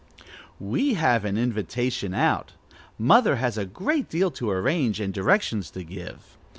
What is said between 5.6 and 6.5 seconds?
to give.